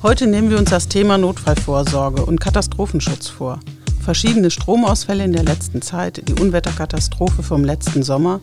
Heute 0.00 0.28
nehmen 0.28 0.48
wir 0.48 0.58
uns 0.58 0.70
das 0.70 0.86
Thema 0.86 1.18
Notfallvorsorge 1.18 2.24
und 2.24 2.40
Katastrophenschutz 2.40 3.26
vor. 3.26 3.58
Verschiedene 4.00 4.48
Stromausfälle 4.48 5.24
in 5.24 5.32
der 5.32 5.42
letzten 5.42 5.82
Zeit, 5.82 6.22
die 6.28 6.40
Unwetterkatastrophe 6.40 7.42
vom 7.42 7.64
letzten 7.64 8.04
Sommer, 8.04 8.38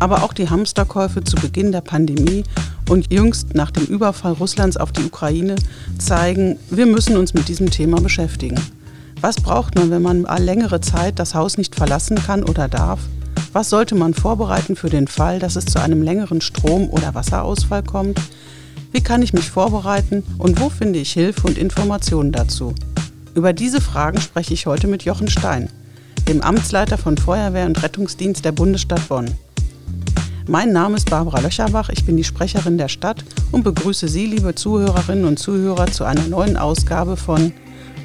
aber 0.00 0.22
auch 0.22 0.34
die 0.34 0.50
Hamsterkäufe 0.50 1.24
zu 1.24 1.36
Beginn 1.36 1.72
der 1.72 1.80
Pandemie 1.80 2.44
und 2.90 3.10
jüngst 3.10 3.54
nach 3.54 3.70
dem 3.70 3.86
Überfall 3.86 4.32
Russlands 4.32 4.76
auf 4.76 4.92
die 4.92 5.02
Ukraine 5.02 5.56
zeigen, 5.98 6.58
wir 6.68 6.84
müssen 6.84 7.16
uns 7.16 7.32
mit 7.32 7.48
diesem 7.48 7.70
Thema 7.70 8.02
beschäftigen. 8.02 8.60
Was 9.22 9.36
braucht 9.36 9.76
man, 9.76 9.90
wenn 9.90 10.02
man 10.02 10.26
längere 10.44 10.82
Zeit 10.82 11.18
das 11.18 11.34
Haus 11.34 11.56
nicht 11.56 11.74
verlassen 11.74 12.16
kann 12.16 12.44
oder 12.44 12.68
darf? 12.68 13.00
Was 13.54 13.70
sollte 13.70 13.94
man 13.94 14.12
vorbereiten 14.12 14.76
für 14.76 14.90
den 14.90 15.08
Fall, 15.08 15.38
dass 15.38 15.56
es 15.56 15.64
zu 15.64 15.80
einem 15.80 16.02
längeren 16.02 16.42
Strom- 16.42 16.90
oder 16.90 17.14
Wasserausfall 17.14 17.82
kommt? 17.82 18.20
Wie 18.98 19.04
kann 19.04 19.22
ich 19.22 19.32
mich 19.32 19.48
vorbereiten 19.48 20.24
und 20.38 20.60
wo 20.60 20.70
finde 20.70 20.98
ich 20.98 21.12
Hilfe 21.12 21.46
und 21.46 21.56
Informationen 21.56 22.32
dazu? 22.32 22.74
Über 23.32 23.52
diese 23.52 23.80
Fragen 23.80 24.20
spreche 24.20 24.52
ich 24.52 24.66
heute 24.66 24.88
mit 24.88 25.04
Jochen 25.04 25.30
Stein, 25.30 25.70
dem 26.26 26.40
Amtsleiter 26.40 26.98
von 26.98 27.16
Feuerwehr 27.16 27.66
und 27.66 27.80
Rettungsdienst 27.80 28.44
der 28.44 28.50
Bundesstadt 28.50 29.06
Bonn. 29.08 29.30
Mein 30.48 30.72
Name 30.72 30.96
ist 30.96 31.08
Barbara 31.08 31.38
Löcherbach, 31.38 31.90
ich 31.90 32.06
bin 32.06 32.16
die 32.16 32.24
Sprecherin 32.24 32.76
der 32.76 32.88
Stadt 32.88 33.24
und 33.52 33.62
begrüße 33.62 34.08
Sie, 34.08 34.26
liebe 34.26 34.56
Zuhörerinnen 34.56 35.26
und 35.26 35.38
Zuhörer, 35.38 35.86
zu 35.86 36.02
einer 36.02 36.26
neuen 36.26 36.56
Ausgabe 36.56 37.16
von 37.16 37.52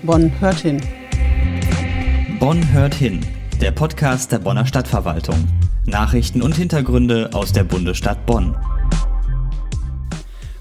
Bonn 0.04 0.32
hört 0.42 0.60
hin. 0.60 0.80
Bonn 2.40 2.72
hört 2.72 2.94
hin, 2.94 3.22
der 3.60 3.72
Podcast 3.72 4.32
der 4.32 4.38
Bonner 4.38 4.68
Stadtverwaltung. 4.68 5.48
Nachrichten 5.88 6.44
und 6.44 6.56
Hintergründe 6.56 7.32
aus 7.34 7.52
der 7.52 7.64
Bundesstadt 7.64 8.28
Bonn. 8.28 8.56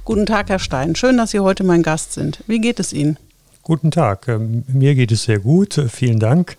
Guten 0.04 0.26
Tag, 0.26 0.48
Herr 0.48 0.58
Stein. 0.58 0.96
Schön, 0.96 1.16
dass 1.16 1.30
Sie 1.30 1.38
heute 1.38 1.62
mein 1.62 1.84
Gast 1.84 2.12
sind. 2.12 2.42
Wie 2.48 2.60
geht 2.60 2.80
es 2.80 2.92
Ihnen? 2.92 3.18
Guten 3.62 3.92
Tag. 3.92 4.26
Ähm, 4.26 4.64
mir 4.66 4.96
geht 4.96 5.12
es 5.12 5.22
sehr 5.22 5.38
gut. 5.38 5.80
Vielen 5.88 6.18
Dank. 6.18 6.56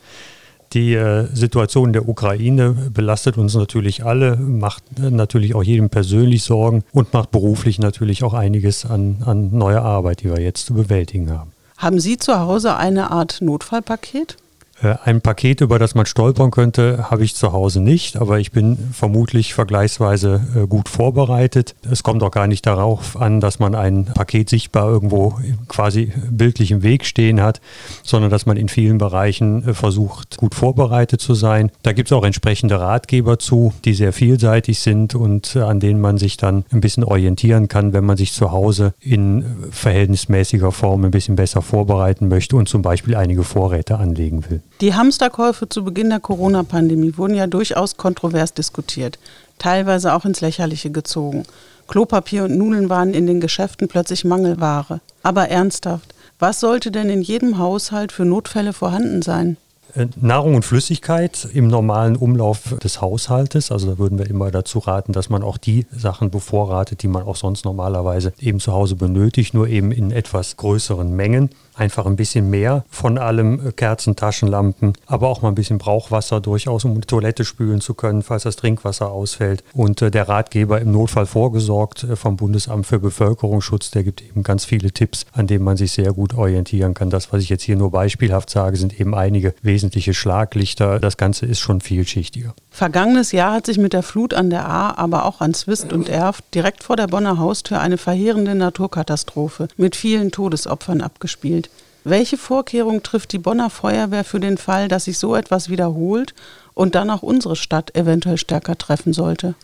Die 0.72 0.94
äh, 0.94 1.28
Situation 1.34 1.92
der 1.92 2.08
Ukraine 2.08 2.72
belastet 2.94 3.38
uns 3.38 3.54
natürlich 3.54 4.06
alle, 4.06 4.38
macht 4.38 4.84
äh, 4.98 5.12
natürlich 5.12 5.56
auch 5.56 5.62
jedem 5.62 5.90
persönlich 5.90 6.44
Sorgen 6.44 6.86
und 6.94 7.14
macht 7.14 7.32
beruflich 7.32 7.80
natürlich 7.80 8.24
auch 8.24 8.34
einiges 8.34 8.86
an, 8.86 9.18
an 9.26 9.50
neuer 9.52 9.82
Arbeit, 9.82 10.22
die 10.22 10.32
wir 10.32 10.40
jetzt 10.40 10.66
zu 10.66 10.74
bewältigen 10.74 11.30
haben. 11.30 11.52
Haben 11.78 12.00
Sie 12.00 12.18
zu 12.18 12.40
Hause 12.40 12.78
eine 12.78 13.12
Art 13.12 13.42
Notfallpaket? 13.42 14.38
Äh, 14.84 14.96
ein 15.04 15.22
Paket, 15.22 15.62
über 15.62 15.80
das 15.80 15.96
man 15.96 16.06
stolpern 16.06 16.52
könnte, 16.52 17.10
habe 17.10 17.24
ich 17.24 17.36
zu 17.36 17.54
Hause 17.54 17.80
nicht, 17.80 18.18
aber 18.18 18.40
ich 18.40 18.52
bin 18.52 18.78
vermutlich 18.92 19.54
vergleichsweise 19.54 20.42
äh, 20.56 20.68
gut 20.68 20.90
vorbereitet. 20.90 21.76
Es 21.90 22.04
kommt 22.04 22.22
auch 22.22 22.32
gar 22.32 22.48
nicht 22.48 22.66
darauf 22.66 23.20
an, 23.20 23.40
dass 23.40 23.60
man 23.60 23.76
ein 23.76 24.06
Paket 24.06 24.50
sichtbar 24.50 24.90
irgendwo 24.90 25.40
quasi 25.68 26.12
bildlich 26.30 26.72
im 26.72 26.84
Weg 26.84 27.06
stehen 27.06 27.42
hat, 27.42 27.62
sondern 28.04 28.30
dass 28.30 28.46
man 28.46 28.58
in 28.58 28.68
vielen 28.68 28.98
Bereichen 28.98 29.68
äh, 29.70 29.74
versucht, 29.74 30.38
gut 30.38 30.54
vorbereitet 30.54 31.22
zu 31.22 31.34
sein. 31.34 31.72
Da 31.84 31.94
gibt 31.94 32.10
es 32.10 32.14
auch 32.14 32.26
entsprechende 32.26 32.80
Ratgeber 32.80 33.40
zu, 33.40 33.74
die 33.86 33.94
sehr 33.94 34.12
vielseitig 34.12 34.80
sind 34.80 35.16
und 35.16 35.56
an 35.56 35.80
denen 35.80 36.02
man 36.02 36.18
sich 36.18 36.38
dann 36.38 36.66
ein 36.72 36.82
bisschen 36.82 37.04
orientieren 37.04 37.68
kann, 37.68 37.94
wenn 37.94 38.04
man 38.04 38.18
sich 38.18 38.34
zu 38.34 38.52
Hause 38.52 38.94
in 39.00 39.46
verhältnismäßiger 39.72 40.72
Form 40.72 41.06
ein 41.06 41.12
bisschen 41.12 41.36
besser 41.36 41.62
vorbereiten 41.62 42.28
möchte 42.28 42.56
und 42.56 42.68
zum 42.68 42.82
Beispiel 42.82 43.16
einige 43.16 43.44
Vorräte 43.44 43.98
anlegen 43.98 44.50
will. 44.50 44.62
Die 44.82 44.96
Hamsterkäufe 44.96 45.70
zu 45.70 45.84
Beginn 45.84 46.10
der 46.10 46.20
Corona-Pandemie 46.20 47.18
wurden 47.18 47.36
ja 47.36 47.48
durchaus 47.48 47.96
kontrovers 47.96 48.54
diskutiert, 48.54 49.20
teilweise 49.60 50.14
auch 50.14 50.26
ins 50.26 50.42
Lächerliche 50.42 50.90
gezogen. 50.90 51.44
Klopapier 51.88 52.46
und 52.46 52.58
Nudeln 52.58 52.90
waren 52.90 53.14
in 53.14 53.28
den 53.28 53.40
Geschäften 53.40 53.88
plötzlich 53.88 54.26
Mangelware. 54.26 55.00
Aber 55.22 55.50
ernsthaft, 55.50 56.14
was 56.40 56.60
sollte 56.60 56.92
denn 56.92 57.10
in 57.10 57.22
jedem 57.22 57.58
Haushalt 57.58 58.12
für 58.12 58.26
Notfälle 58.26 58.74
vorhanden 58.74 59.22
sein? 59.22 59.58
Äh, 59.96 60.08
Nahrung 60.20 60.56
und 60.56 60.66
Flüssigkeit 60.66 61.48
im 61.54 61.68
normalen 61.68 62.16
Umlauf 62.16 62.76
des 62.84 63.00
Haushaltes. 63.00 63.72
Also 63.72 63.92
da 63.92 63.98
würden 64.00 64.18
wir 64.18 64.28
immer 64.28 64.50
dazu 64.50 64.80
raten, 64.80 65.14
dass 65.14 65.30
man 65.30 65.44
auch 65.44 65.58
die 65.58 65.86
Sachen 65.96 66.32
bevorratet, 66.32 67.04
die 67.04 67.08
man 67.08 67.24
auch 67.24 67.36
sonst 67.36 67.64
normalerweise 67.64 68.34
eben 68.40 68.60
zu 68.60 68.74
Hause 68.74 68.96
benötigt, 68.96 69.54
nur 69.54 69.68
eben 69.68 69.92
in 69.92 70.12
etwas 70.12 70.58
größeren 70.58 71.16
Mengen 71.16 71.50
einfach 71.76 72.06
ein 72.06 72.16
bisschen 72.16 72.50
mehr 72.50 72.86
von 72.90 73.18
allem, 73.18 73.68
äh, 73.68 73.72
Kerzen, 73.72 74.16
Taschenlampen, 74.16 74.94
aber 75.06 75.30
auch 75.30 75.42
mal 75.42 75.50
ein 75.50 75.56
bisschen 75.56 75.78
Brauchwasser 75.78 76.42
durchaus, 76.42 76.86
um 76.86 77.00
die 77.00 77.08
Toilette 77.08 77.46
spülen 77.46 77.82
zu 77.82 77.94
können, 77.94 78.24
falls 78.24 78.44
das 78.44 78.56
Trinkwasser 78.56 79.12
ausfällt. 79.12 79.64
Und 79.74 80.02
äh, 80.02 80.12
der 80.12 80.28
Ratgeber 80.30 80.82
im 80.82 80.92
Notfall 80.92 81.26
vorgesorgt 81.26 82.04
äh, 82.04 82.16
vom 82.16 82.38
Bundesamt 82.38 82.86
für 82.86 83.00
Bevölkerungsschutz, 83.00 83.92
der 83.92 84.04
gibt 84.04 84.22
eben 84.22 84.44
ganz 84.44 84.66
viele 84.66 84.92
Tipps, 84.92 85.26
an 85.34 85.48
denen 85.48 85.64
man 85.64 85.78
sich 85.78 85.92
sehr 85.92 86.14
gut 86.14 86.34
orientieren 86.34 86.94
kann. 86.94 87.10
Das, 87.10 87.32
was 87.34 87.42
ich 87.42 87.50
jetzt 87.50 87.64
hier 87.64 87.76
nur 87.76 87.92
beispielhaft 87.92 88.50
sage, 88.50 88.78
sind 88.78 89.00
eben 89.00 89.16
einige 89.16 89.54
wesentliche 89.62 90.14
Schlaglichter. 90.14 91.00
Das 91.00 91.18
Ganze 91.18 91.46
ist 91.46 91.60
schon 91.60 91.82
vielschichtiger. 91.82 92.54
Vergangenes 92.70 93.32
Jahr 93.32 93.54
hat 93.54 93.66
sich 93.68 93.78
mit 93.78 93.94
der 93.94 94.04
Flut 94.04 94.34
an 94.34 94.50
der 94.50 94.68
A, 94.68 94.96
aber 94.98 95.26
auch 95.26 95.42
an 95.42 95.54
Zwist 95.54 95.94
und 95.94 96.10
Erft 96.10 96.44
direkt 96.56 96.84
vor 96.84 96.96
der 96.96 97.08
Bonner 97.08 97.38
Haustür 97.38 97.80
eine 97.80 97.98
verheerende 97.98 98.56
Naturkatastrophe 98.56 99.68
mit 99.78 99.96
vielen 99.96 100.32
Todesopfern 100.32 101.02
abgespielt. 101.02 101.63
Welche 102.06 102.38
Vorkehrungen 102.38 103.02
trifft 103.02 103.32
die 103.32 103.40
Bonner 103.40 103.70
Feuerwehr 103.70 104.26
für 104.26 104.42
den 104.42 104.58
Fall, 104.58 104.90
dass 104.90 105.06
sich 105.06 105.18
so 105.18 105.36
etwas 105.36 105.70
wiederholt 105.70 106.34
und 106.74 106.96
dann 106.96 107.10
auch 107.10 107.24
unsere 107.24 107.56
Stadt 107.56 107.96
eventuell 107.96 108.38
stärker 108.38 108.78
treffen 108.78 109.14
sollte? 109.14 109.56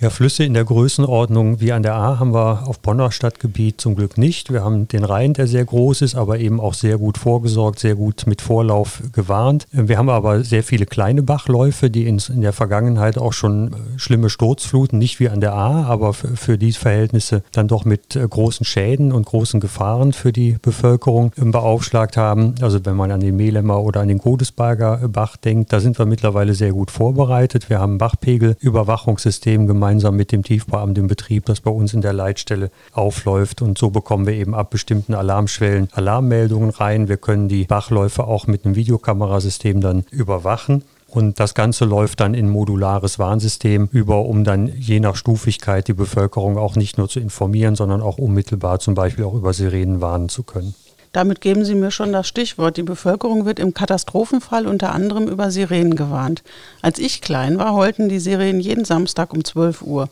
Ja, 0.00 0.10
Flüsse 0.10 0.44
in 0.44 0.54
der 0.54 0.64
Größenordnung 0.64 1.60
wie 1.60 1.72
an 1.72 1.82
der 1.82 1.96
A 1.96 2.20
haben 2.20 2.32
wir 2.32 2.68
auf 2.68 2.78
Bonner 2.78 3.10
Stadtgebiet 3.10 3.80
zum 3.80 3.96
Glück 3.96 4.16
nicht. 4.16 4.52
Wir 4.52 4.62
haben 4.62 4.86
den 4.86 5.02
Rhein, 5.02 5.32
der 5.32 5.48
sehr 5.48 5.64
groß 5.64 6.02
ist, 6.02 6.14
aber 6.14 6.38
eben 6.38 6.60
auch 6.60 6.74
sehr 6.74 6.98
gut 6.98 7.18
vorgesorgt, 7.18 7.80
sehr 7.80 7.96
gut 7.96 8.24
mit 8.28 8.40
Vorlauf 8.40 9.02
gewarnt. 9.12 9.66
Wir 9.72 9.98
haben 9.98 10.08
aber 10.08 10.44
sehr 10.44 10.62
viele 10.62 10.86
kleine 10.86 11.24
Bachläufe, 11.24 11.90
die 11.90 12.06
in, 12.06 12.22
der 12.28 12.52
Vergangenheit 12.52 13.18
auch 13.18 13.32
schon 13.32 13.72
äh, 13.72 13.76
schlimme 13.96 14.30
Sturzfluten, 14.30 15.00
nicht 15.00 15.18
wie 15.18 15.30
an 15.30 15.40
der 15.40 15.54
A, 15.54 15.86
aber 15.86 16.14
für, 16.14 16.58
diese 16.58 16.78
Verhältnisse 16.78 17.42
dann 17.50 17.66
doch 17.66 17.84
mit 17.84 18.14
äh, 18.14 18.24
großen 18.24 18.64
Schäden 18.64 19.10
und 19.10 19.26
großen 19.26 19.58
Gefahren 19.58 20.12
für 20.12 20.30
die 20.30 20.58
Bevölkerung 20.62 21.32
äh, 21.36 21.44
beaufschlagt 21.44 22.16
haben. 22.16 22.54
Also 22.60 22.78
wenn 22.84 22.94
man 22.94 23.10
an 23.10 23.18
den 23.18 23.34
Mehlemmer 23.34 23.82
oder 23.82 24.02
an 24.02 24.08
den 24.08 24.18
Godesberger 24.18 25.08
Bach 25.08 25.36
denkt, 25.36 25.72
da 25.72 25.80
sind 25.80 25.98
wir 25.98 26.06
mittlerweile 26.06 26.54
sehr 26.54 26.70
gut 26.70 26.92
vorbereitet. 26.92 27.68
Wir 27.68 27.80
haben 27.80 27.98
Bachpegelüberwachungssystem 27.98 29.66
gemacht 29.66 29.87
gemeinsam 29.88 30.16
mit 30.16 30.32
dem 30.32 30.42
Tiefbauamt 30.42 30.98
im 30.98 31.06
Betrieb, 31.06 31.46
das 31.46 31.62
bei 31.62 31.70
uns 31.70 31.94
in 31.94 32.02
der 32.02 32.12
Leitstelle 32.12 32.70
aufläuft. 32.92 33.62
Und 33.62 33.78
so 33.78 33.88
bekommen 33.88 34.26
wir 34.26 34.34
eben 34.34 34.54
ab 34.54 34.68
bestimmten 34.68 35.14
Alarmschwellen 35.14 35.88
Alarmmeldungen 35.92 36.68
rein. 36.68 37.08
Wir 37.08 37.16
können 37.16 37.48
die 37.48 37.64
Bachläufe 37.64 38.24
auch 38.24 38.46
mit 38.46 38.66
einem 38.66 38.74
Videokamerasystem 38.74 39.80
dann 39.80 40.04
überwachen. 40.10 40.84
Und 41.06 41.40
das 41.40 41.54
Ganze 41.54 41.86
läuft 41.86 42.20
dann 42.20 42.34
in 42.34 42.50
modulares 42.50 43.18
Warnsystem 43.18 43.88
über, 43.90 44.26
um 44.26 44.44
dann 44.44 44.70
je 44.78 45.00
nach 45.00 45.16
Stufigkeit 45.16 45.88
die 45.88 45.94
Bevölkerung 45.94 46.58
auch 46.58 46.76
nicht 46.76 46.98
nur 46.98 47.08
zu 47.08 47.18
informieren, 47.18 47.74
sondern 47.74 48.02
auch 48.02 48.18
unmittelbar 48.18 48.80
zum 48.80 48.92
Beispiel 48.92 49.24
auch 49.24 49.32
über 49.32 49.54
Sirenen 49.54 50.02
warnen 50.02 50.28
zu 50.28 50.42
können. 50.42 50.74
Damit 51.18 51.40
geben 51.40 51.64
Sie 51.64 51.74
mir 51.74 51.90
schon 51.90 52.12
das 52.12 52.28
Stichwort. 52.28 52.76
Die 52.76 52.84
Bevölkerung 52.84 53.44
wird 53.44 53.58
im 53.58 53.74
Katastrophenfall 53.74 54.68
unter 54.68 54.94
anderem 54.94 55.26
über 55.26 55.50
Sirenen 55.50 55.96
gewarnt. 55.96 56.44
Als 56.80 57.00
ich 57.00 57.22
klein 57.22 57.58
war, 57.58 57.72
heulten 57.72 58.08
die 58.08 58.20
Sirenen 58.20 58.60
jeden 58.60 58.84
Samstag 58.84 59.32
um 59.32 59.44
12 59.44 59.82
Uhr. 59.82 60.08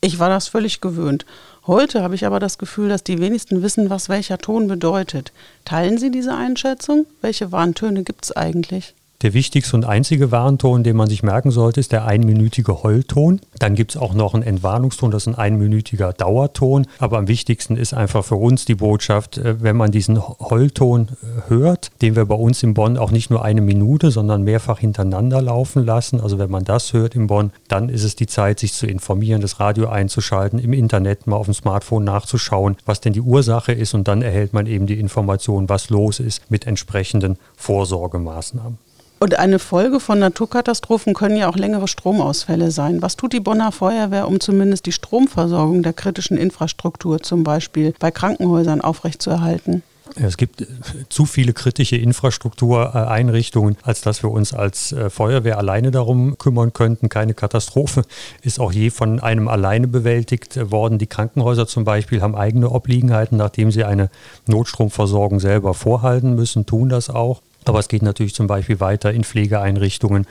Ich 0.00 0.20
war 0.20 0.28
das 0.28 0.46
völlig 0.46 0.80
gewöhnt. 0.80 1.26
Heute 1.66 2.04
habe 2.04 2.14
ich 2.14 2.24
aber 2.24 2.38
das 2.38 2.56
Gefühl, 2.56 2.88
dass 2.88 3.02
die 3.02 3.18
wenigsten 3.18 3.62
wissen, 3.64 3.90
was 3.90 4.08
welcher 4.08 4.38
Ton 4.38 4.68
bedeutet. 4.68 5.32
Teilen 5.64 5.98
Sie 5.98 6.12
diese 6.12 6.36
Einschätzung? 6.36 7.06
Welche 7.20 7.50
Warntöne 7.50 8.04
gibt 8.04 8.26
es 8.26 8.30
eigentlich? 8.30 8.94
Der 9.24 9.32
wichtigste 9.32 9.74
und 9.74 9.86
einzige 9.86 10.30
Warnton, 10.32 10.84
den 10.84 10.96
man 10.96 11.08
sich 11.08 11.22
merken 11.22 11.50
sollte, 11.50 11.80
ist 11.80 11.92
der 11.92 12.04
einminütige 12.04 12.82
Heulton. 12.82 13.40
Dann 13.58 13.74
gibt 13.74 13.92
es 13.92 13.96
auch 13.96 14.12
noch 14.12 14.34
einen 14.34 14.42
Entwarnungston, 14.42 15.10
das 15.10 15.22
ist 15.22 15.28
ein 15.28 15.34
einminütiger 15.34 16.12
Dauerton. 16.12 16.86
Aber 16.98 17.16
am 17.16 17.26
wichtigsten 17.26 17.78
ist 17.78 17.94
einfach 17.94 18.22
für 18.22 18.34
uns 18.34 18.66
die 18.66 18.74
Botschaft, 18.74 19.38
äh, 19.38 19.62
wenn 19.62 19.78
man 19.78 19.92
diesen 19.92 20.20
Heulton 20.20 21.08
äh, 21.08 21.48
hört, 21.48 21.90
den 22.02 22.16
wir 22.16 22.26
bei 22.26 22.34
uns 22.34 22.62
in 22.62 22.74
Bonn 22.74 22.98
auch 22.98 23.10
nicht 23.12 23.30
nur 23.30 23.42
eine 23.42 23.62
Minute, 23.62 24.10
sondern 24.10 24.42
mehrfach 24.42 24.80
hintereinander 24.80 25.40
laufen 25.40 25.86
lassen. 25.86 26.20
Also 26.20 26.38
wenn 26.38 26.50
man 26.50 26.64
das 26.64 26.92
hört 26.92 27.14
in 27.14 27.26
Bonn, 27.26 27.50
dann 27.68 27.88
ist 27.88 28.04
es 28.04 28.16
die 28.16 28.26
Zeit, 28.26 28.58
sich 28.58 28.74
zu 28.74 28.86
informieren, 28.86 29.40
das 29.40 29.58
Radio 29.58 29.88
einzuschalten, 29.88 30.58
im 30.58 30.74
Internet 30.74 31.26
mal 31.26 31.36
auf 31.36 31.46
dem 31.46 31.54
Smartphone 31.54 32.04
nachzuschauen, 32.04 32.76
was 32.84 33.00
denn 33.00 33.14
die 33.14 33.22
Ursache 33.22 33.72
ist. 33.72 33.94
Und 33.94 34.06
dann 34.06 34.20
erhält 34.20 34.52
man 34.52 34.66
eben 34.66 34.86
die 34.86 35.00
Information, 35.00 35.70
was 35.70 35.88
los 35.88 36.20
ist 36.20 36.42
mit 36.50 36.66
entsprechenden 36.66 37.38
Vorsorgemaßnahmen. 37.56 38.76
Und 39.24 39.38
eine 39.38 39.58
Folge 39.58 40.00
von 40.00 40.18
Naturkatastrophen 40.18 41.14
können 41.14 41.38
ja 41.38 41.48
auch 41.48 41.56
längere 41.56 41.88
Stromausfälle 41.88 42.70
sein. 42.70 43.00
Was 43.00 43.16
tut 43.16 43.32
die 43.32 43.40
Bonner 43.40 43.72
Feuerwehr, 43.72 44.28
um 44.28 44.38
zumindest 44.38 44.84
die 44.84 44.92
Stromversorgung 44.92 45.82
der 45.82 45.94
kritischen 45.94 46.36
Infrastruktur, 46.36 47.22
zum 47.22 47.42
Beispiel 47.42 47.94
bei 47.98 48.10
Krankenhäusern, 48.10 48.82
aufrechtzuerhalten? 48.82 49.82
Es 50.16 50.36
gibt 50.36 50.60
äh, 50.60 50.66
zu 51.08 51.24
viele 51.24 51.54
kritische 51.54 51.96
Infrastruktureinrichtungen, 51.96 53.78
als 53.82 54.02
dass 54.02 54.22
wir 54.22 54.30
uns 54.30 54.52
als 54.52 54.92
äh, 54.92 55.08
Feuerwehr 55.08 55.56
alleine 55.56 55.90
darum 55.90 56.36
kümmern 56.36 56.74
könnten. 56.74 57.08
Keine 57.08 57.32
Katastrophe 57.32 58.02
ist 58.42 58.60
auch 58.60 58.72
je 58.72 58.90
von 58.90 59.20
einem 59.20 59.48
alleine 59.48 59.88
bewältigt 59.88 60.70
worden. 60.70 60.98
Die 60.98 61.06
Krankenhäuser 61.06 61.66
zum 61.66 61.84
Beispiel 61.84 62.20
haben 62.20 62.36
eigene 62.36 62.68
Obliegenheiten, 62.70 63.38
nachdem 63.38 63.70
sie 63.70 63.84
eine 63.84 64.10
Notstromversorgung 64.46 65.40
selber 65.40 65.72
vorhalten 65.72 66.34
müssen, 66.34 66.66
tun 66.66 66.90
das 66.90 67.08
auch. 67.08 67.40
Aber 67.68 67.78
es 67.78 67.88
geht 67.88 68.02
natürlich 68.02 68.34
zum 68.34 68.46
Beispiel 68.46 68.80
weiter 68.80 69.12
in 69.12 69.24
Pflegeeinrichtungen. 69.24 70.26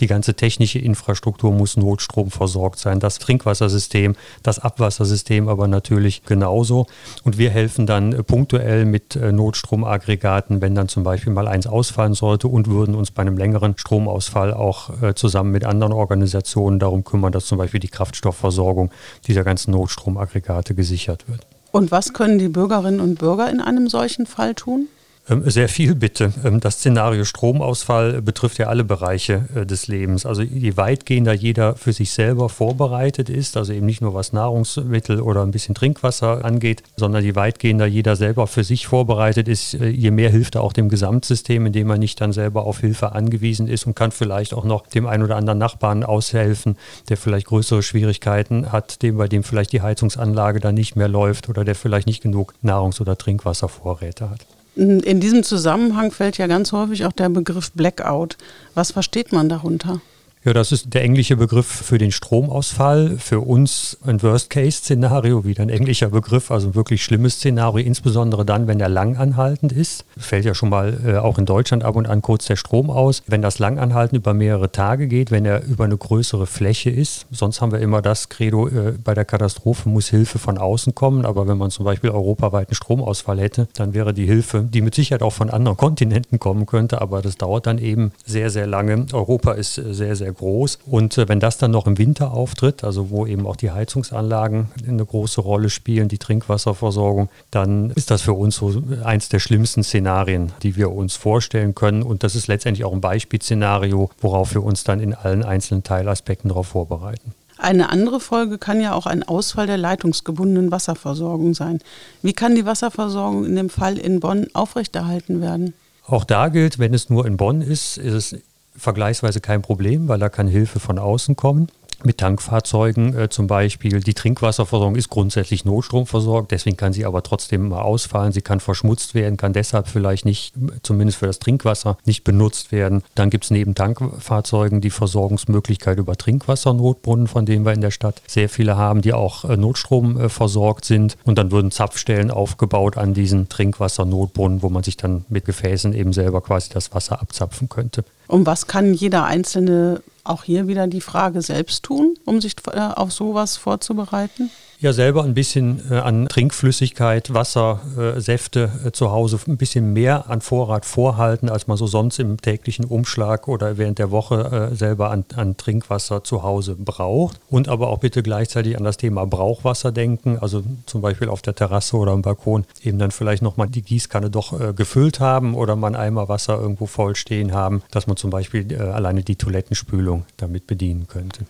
Die 0.00 0.06
ganze 0.06 0.34
technische 0.34 0.78
Infrastruktur 0.78 1.52
muss 1.52 1.76
notstromversorgt 1.76 2.78
sein. 2.78 3.00
Das 3.00 3.18
Trinkwassersystem, 3.18 4.16
das 4.42 4.58
Abwassersystem 4.58 5.48
aber 5.48 5.68
natürlich 5.68 6.24
genauso. 6.24 6.86
Und 7.24 7.38
wir 7.38 7.50
helfen 7.50 7.86
dann 7.86 8.12
äh, 8.12 8.22
punktuell 8.22 8.84
mit 8.84 9.16
äh, 9.16 9.32
Notstromaggregaten, 9.32 10.60
wenn 10.60 10.74
dann 10.74 10.88
zum 10.88 11.02
Beispiel 11.02 11.32
mal 11.32 11.48
eins 11.48 11.66
ausfallen 11.66 12.14
sollte 12.14 12.48
und 12.48 12.68
würden 12.68 12.94
uns 12.94 13.10
bei 13.10 13.22
einem 13.22 13.36
längeren 13.36 13.76
Stromausfall 13.76 14.54
auch 14.54 15.02
äh, 15.02 15.14
zusammen 15.14 15.50
mit 15.52 15.64
anderen 15.64 15.92
Organisationen 15.92 16.78
darum 16.78 17.04
kümmern, 17.04 17.32
dass 17.32 17.46
zum 17.46 17.58
Beispiel 17.58 17.80
die 17.80 17.88
Kraftstoffversorgung 17.88 18.90
dieser 19.26 19.44
ganzen 19.44 19.72
Notstromaggregate 19.72 20.74
gesichert 20.74 21.28
wird. 21.28 21.46
Und 21.70 21.90
was 21.90 22.12
können 22.12 22.38
die 22.38 22.48
Bürgerinnen 22.48 23.00
und 23.00 23.18
Bürger 23.18 23.50
in 23.50 23.60
einem 23.60 23.88
solchen 23.88 24.26
Fall 24.26 24.54
tun? 24.54 24.88
Ähm, 25.30 25.42
sehr 25.48 25.68
viel 25.68 25.94
bitte. 25.94 26.32
Ähm, 26.44 26.60
das 26.60 26.76
Szenario 26.76 27.24
Stromausfall 27.24 28.22
betrifft 28.22 28.58
ja 28.58 28.68
alle 28.68 28.84
Bereiche 28.84 29.44
äh, 29.54 29.66
des 29.66 29.86
Lebens. 29.86 30.24
Also 30.24 30.42
je 30.42 30.76
weitgehender 30.76 31.32
jeder 31.32 31.76
für 31.76 31.92
sich 31.92 32.12
selber 32.12 32.48
vorbereitet 32.48 33.28
ist, 33.28 33.56
also 33.56 33.72
eben 33.72 33.86
nicht 33.86 34.00
nur 34.00 34.14
was 34.14 34.32
Nahrungsmittel 34.32 35.20
oder 35.20 35.42
ein 35.42 35.50
bisschen 35.50 35.74
Trinkwasser 35.74 36.44
angeht, 36.44 36.82
sondern 36.96 37.22
je 37.24 37.34
weitgehender 37.34 37.86
jeder 37.86 38.16
selber 38.16 38.46
für 38.46 38.64
sich 38.64 38.86
vorbereitet 38.86 39.48
ist, 39.48 39.74
äh, 39.74 39.88
je 39.88 40.10
mehr 40.10 40.30
hilft 40.30 40.54
er 40.54 40.62
auch 40.62 40.72
dem 40.72 40.88
Gesamtsystem, 40.88 41.66
indem 41.66 41.90
er 41.90 41.98
nicht 41.98 42.20
dann 42.20 42.32
selber 42.32 42.64
auf 42.64 42.80
Hilfe 42.80 43.12
angewiesen 43.12 43.68
ist 43.68 43.86
und 43.86 43.94
kann 43.94 44.12
vielleicht 44.12 44.54
auch 44.54 44.64
noch 44.64 44.86
dem 44.86 45.06
einen 45.06 45.22
oder 45.22 45.36
anderen 45.36 45.58
Nachbarn 45.58 46.04
aushelfen, 46.04 46.76
der 47.08 47.16
vielleicht 47.16 47.46
größere 47.46 47.82
Schwierigkeiten 47.82 48.72
hat, 48.72 49.02
dem 49.02 49.18
bei 49.18 49.28
dem 49.28 49.42
vielleicht 49.42 49.72
die 49.72 49.82
Heizungsanlage 49.82 50.60
dann 50.60 50.74
nicht 50.74 50.96
mehr 50.96 51.08
läuft 51.08 51.48
oder 51.48 51.64
der 51.64 51.74
vielleicht 51.74 52.06
nicht 52.06 52.22
genug 52.22 52.54
Nahrungs- 52.62 53.00
oder 53.00 53.16
Trinkwasservorräte 53.16 54.30
hat. 54.30 54.46
In 54.78 55.18
diesem 55.18 55.42
Zusammenhang 55.42 56.12
fällt 56.12 56.38
ja 56.38 56.46
ganz 56.46 56.70
häufig 56.70 57.04
auch 57.04 57.10
der 57.10 57.28
Begriff 57.30 57.72
Blackout. 57.72 58.36
Was 58.74 58.92
versteht 58.92 59.32
man 59.32 59.48
darunter? 59.48 60.00
Ja, 60.48 60.54
das 60.54 60.72
ist 60.72 60.94
der 60.94 61.02
englische 61.02 61.36
Begriff 61.36 61.66
für 61.66 61.98
den 61.98 62.10
Stromausfall. 62.10 63.18
Für 63.18 63.40
uns 63.40 63.98
ein 64.06 64.22
Worst-Case-Szenario, 64.22 65.44
wieder 65.44 65.60
ein 65.60 65.68
englischer 65.68 66.08
Begriff, 66.08 66.50
also 66.50 66.68
ein 66.68 66.74
wirklich 66.74 67.04
schlimmes 67.04 67.34
Szenario, 67.34 67.84
insbesondere 67.84 68.46
dann, 68.46 68.66
wenn 68.66 68.80
er 68.80 68.88
langanhaltend 68.88 69.72
ist. 69.72 70.06
Fällt 70.16 70.46
ja 70.46 70.54
schon 70.54 70.70
mal 70.70 71.00
äh, 71.04 71.16
auch 71.18 71.36
in 71.36 71.44
Deutschland 71.44 71.84
ab 71.84 71.96
und 71.96 72.08
an 72.08 72.22
kurz 72.22 72.46
der 72.46 72.56
Strom 72.56 72.88
aus. 72.88 73.22
Wenn 73.26 73.42
das 73.42 73.58
langanhaltend 73.58 74.22
über 74.22 74.32
mehrere 74.32 74.72
Tage 74.72 75.06
geht, 75.06 75.30
wenn 75.30 75.44
er 75.44 75.64
über 75.66 75.84
eine 75.84 75.98
größere 75.98 76.46
Fläche 76.46 76.88
ist. 76.88 77.26
Sonst 77.30 77.60
haben 77.60 77.70
wir 77.70 77.80
immer 77.80 78.00
das 78.00 78.30
Credo, 78.30 78.68
äh, 78.68 78.94
bei 79.04 79.12
der 79.12 79.26
Katastrophe 79.26 79.90
muss 79.90 80.08
Hilfe 80.08 80.38
von 80.38 80.56
außen 80.56 80.94
kommen. 80.94 81.26
Aber 81.26 81.46
wenn 81.46 81.58
man 81.58 81.70
zum 81.70 81.84
Beispiel 81.84 82.08
europaweit 82.08 82.68
einen 82.68 82.74
Stromausfall 82.74 83.38
hätte, 83.38 83.68
dann 83.74 83.92
wäre 83.92 84.14
die 84.14 84.24
Hilfe, 84.24 84.62
die 84.62 84.80
mit 84.80 84.94
Sicherheit 84.94 85.20
auch 85.20 85.34
von 85.34 85.50
anderen 85.50 85.76
Kontinenten 85.76 86.38
kommen 86.38 86.64
könnte, 86.64 87.02
aber 87.02 87.20
das 87.20 87.36
dauert 87.36 87.66
dann 87.66 87.76
eben 87.76 88.12
sehr, 88.24 88.48
sehr 88.48 88.66
lange. 88.66 89.04
Europa 89.12 89.52
ist 89.52 89.76
äh, 89.76 89.92
sehr, 89.92 90.16
sehr 90.16 90.37
groß. 90.38 90.78
Und 90.86 91.18
äh, 91.18 91.28
wenn 91.28 91.40
das 91.40 91.58
dann 91.58 91.70
noch 91.70 91.86
im 91.86 91.98
Winter 91.98 92.32
auftritt, 92.32 92.84
also 92.84 93.10
wo 93.10 93.26
eben 93.26 93.46
auch 93.46 93.56
die 93.56 93.70
Heizungsanlagen 93.70 94.68
eine 94.86 95.04
große 95.04 95.40
Rolle 95.40 95.70
spielen, 95.70 96.08
die 96.08 96.18
Trinkwasserversorgung, 96.18 97.28
dann 97.50 97.90
ist 97.90 98.10
das 98.10 98.22
für 98.22 98.32
uns 98.32 98.56
so 98.56 98.82
eins 99.04 99.28
der 99.28 99.38
schlimmsten 99.38 99.84
Szenarien, 99.84 100.52
die 100.62 100.76
wir 100.76 100.92
uns 100.92 101.16
vorstellen 101.16 101.74
können. 101.74 102.02
Und 102.02 102.22
das 102.22 102.34
ist 102.34 102.46
letztendlich 102.46 102.84
auch 102.84 102.92
ein 102.92 103.00
Beispielszenario, 103.00 104.10
worauf 104.20 104.54
wir 104.54 104.64
uns 104.64 104.84
dann 104.84 105.00
in 105.00 105.14
allen 105.14 105.44
einzelnen 105.44 105.82
Teilaspekten 105.82 106.48
darauf 106.48 106.68
vorbereiten. 106.68 107.34
Eine 107.58 107.90
andere 107.90 108.20
Folge 108.20 108.56
kann 108.56 108.80
ja 108.80 108.94
auch 108.94 109.06
ein 109.06 109.24
Ausfall 109.24 109.66
der 109.66 109.78
leitungsgebundenen 109.78 110.70
Wasserversorgung 110.70 111.54
sein. 111.54 111.80
Wie 112.22 112.32
kann 112.32 112.54
die 112.54 112.64
Wasserversorgung 112.64 113.44
in 113.44 113.56
dem 113.56 113.68
Fall 113.68 113.98
in 113.98 114.20
Bonn 114.20 114.46
aufrechterhalten 114.52 115.40
werden? 115.40 115.74
Auch 116.06 116.24
da 116.24 116.48
gilt, 116.48 116.78
wenn 116.78 116.94
es 116.94 117.10
nur 117.10 117.26
in 117.26 117.36
Bonn 117.36 117.60
ist, 117.60 117.98
ist 117.98 118.14
es 118.14 118.40
vergleichsweise 118.78 119.40
kein 119.40 119.62
Problem, 119.62 120.08
weil 120.08 120.18
da 120.18 120.28
kann 120.28 120.48
Hilfe 120.48 120.80
von 120.80 120.98
außen 120.98 121.36
kommen 121.36 121.68
mit 122.04 122.18
Tankfahrzeugen 122.18 123.16
äh, 123.16 123.28
zum 123.28 123.46
Beispiel. 123.46 124.00
Die 124.00 124.14
Trinkwasserversorgung 124.14 124.96
ist 124.96 125.08
grundsätzlich 125.08 125.64
notstromversorgt, 125.64 126.50
deswegen 126.50 126.76
kann 126.76 126.92
sie 126.92 127.04
aber 127.04 127.22
trotzdem 127.22 127.68
mal 127.68 127.82
ausfallen. 127.82 128.32
Sie 128.32 128.42
kann 128.42 128.60
verschmutzt 128.60 129.14
werden, 129.14 129.36
kann 129.36 129.52
deshalb 129.52 129.88
vielleicht 129.88 130.24
nicht, 130.24 130.54
zumindest 130.82 131.18
für 131.18 131.26
das 131.26 131.38
Trinkwasser, 131.38 131.98
nicht 132.04 132.24
benutzt 132.24 132.72
werden. 132.72 133.02
Dann 133.14 133.30
gibt 133.30 133.44
es 133.44 133.50
neben 133.50 133.74
Tankfahrzeugen 133.74 134.80
die 134.80 134.90
Versorgungsmöglichkeit 134.90 135.98
über 135.98 136.16
Trinkwassernotbrunnen, 136.16 137.26
von 137.26 137.46
denen 137.46 137.64
wir 137.64 137.72
in 137.72 137.80
der 137.80 137.90
Stadt 137.90 138.22
sehr 138.26 138.48
viele 138.48 138.76
haben, 138.76 139.02
die 139.02 139.12
auch 139.12 139.44
äh, 139.44 139.56
Notstrom 139.56 140.20
äh, 140.20 140.28
versorgt 140.28 140.84
sind. 140.84 141.16
Und 141.24 141.38
dann 141.38 141.50
würden 141.50 141.70
Zapfstellen 141.70 142.30
aufgebaut 142.30 142.96
an 142.96 143.14
diesen 143.14 143.48
Trinkwassernotbrunnen, 143.48 144.62
wo 144.62 144.68
man 144.68 144.82
sich 144.82 144.96
dann 144.96 145.24
mit 145.28 145.44
Gefäßen 145.44 145.92
eben 145.92 146.12
selber 146.12 146.40
quasi 146.40 146.70
das 146.72 146.94
Wasser 146.94 147.20
abzapfen 147.20 147.68
könnte. 147.68 148.04
Und 148.28 148.46
was 148.46 148.66
kann 148.66 148.92
jeder 148.94 149.24
Einzelne 149.24 150.02
auch 150.28 150.44
hier 150.44 150.68
wieder 150.68 150.86
die 150.86 151.00
Frage 151.00 151.42
selbst 151.42 151.84
tun, 151.84 152.14
um 152.24 152.40
sich 152.40 152.54
äh, 152.72 152.78
auf 152.78 153.12
sowas 153.12 153.56
vorzubereiten? 153.56 154.50
Ja 154.80 154.92
selber 154.92 155.24
ein 155.24 155.34
bisschen 155.34 155.82
äh, 155.90 155.94
an 155.94 156.28
Trinkflüssigkeit, 156.28 157.34
Wasser, 157.34 157.80
äh, 157.98 158.20
Säfte 158.20 158.70
äh, 158.84 158.92
zu 158.92 159.10
Hause 159.10 159.38
ein 159.48 159.56
bisschen 159.56 159.92
mehr 159.92 160.30
an 160.30 160.40
Vorrat 160.40 160.84
vorhalten, 160.84 161.48
als 161.48 161.66
man 161.66 161.76
so 161.76 161.86
sonst 161.86 162.18
im 162.18 162.40
täglichen 162.40 162.84
Umschlag 162.84 163.48
oder 163.48 163.78
während 163.78 163.98
der 163.98 164.10
Woche 164.10 164.70
selber 164.74 165.10
an, 165.10 165.24
an, 165.34 165.56
Trinkwasser 165.56 166.22
zu 166.22 166.42
Hause 166.42 166.76
braucht. 166.76 167.40
Und 167.48 167.68
aber 167.68 167.88
auch 167.88 167.98
bitte 167.98 168.22
gleichzeitig 168.22 168.76
an 168.76 168.84
das 168.84 168.96
Thema 168.96 169.24
Brauchwasser 169.26 169.92
denken, 169.92 170.38
also 170.38 170.62
zum 170.86 171.00
Beispiel 171.00 171.28
auf 171.28 171.42
der 171.42 171.54
Terrasse 171.54 171.96
oder 171.96 172.12
am 172.12 172.22
Balkon 172.22 172.64
eben 172.82 172.98
dann 172.98 173.10
vielleicht 173.10 173.42
nochmal 173.42 173.68
die 173.68 173.82
Gießkanne 173.82 174.30
doch 174.30 174.74
gefüllt 174.74 175.20
haben 175.20 175.54
oder 175.54 175.76
man 175.76 175.96
Eimer 175.96 176.28
Wasser 176.28 176.58
irgendwo 176.58 176.86
voll 176.86 177.16
stehen 177.16 177.52
haben, 177.52 177.82
dass 177.90 178.06
man 178.06 178.16
zum 178.16 178.30
Beispiel 178.30 178.76
alleine 178.80 179.22
die 179.22 179.36
Toilettenspülung 179.36 180.24
damit 180.36 180.66
bedienen 180.66 181.06
könnte. 181.08 181.44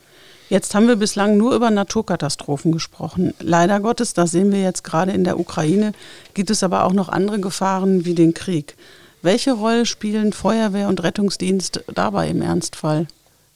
Jetzt 0.49 0.75
haben 0.75 0.89
wir 0.89 0.97
bislang 0.97 1.37
nur 1.37 1.55
über 1.55 1.71
Naturkatastrophen 1.71 2.73
gesprochen. 2.73 3.35
Leider 3.39 3.81
Gottes, 3.81 4.15
das 4.15 4.31
sehen 4.31 4.50
wir 4.50 4.62
jetzt 4.62 4.83
gerade 4.83 5.12
in 5.12 5.25
der 5.25 5.39
Ukraine, 5.39 5.93
gibt 6.33 6.50
es 6.50 6.62
aber 6.62 6.85
auch 6.85 6.95
noch 6.95 7.11
andere 7.11 7.39
Gefahren 7.39 8.06
wie 8.06 8.15
den 8.15 8.33
Krieg. 8.33 8.75
Welche 9.21 9.53
Rolle 9.53 9.85
spielen 9.85 10.33
Feuerwehr 10.33 10.89
und 10.89 11.03
Rettungsdienst 11.03 11.85
dabei 11.93 12.29
im 12.29 12.41
Ernstfall? 12.41 13.09